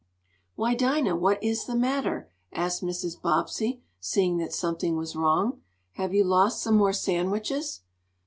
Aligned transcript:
"Why, 0.55 0.73
Dinah! 0.73 1.15
What 1.15 1.43
is 1.43 1.65
the 1.67 1.75
matter?" 1.75 2.31
asked 2.51 2.81
Mrs. 2.81 3.21
Bobbsey, 3.21 3.83
seeing 3.99 4.37
that 4.37 4.51
something 4.51 4.97
was 4.97 5.15
wrong. 5.15 5.61
"Have 5.91 6.11
you 6.11 6.23
lost 6.23 6.59
some 6.63 6.75
more 6.75 6.91
sandwiches?" 6.91 7.81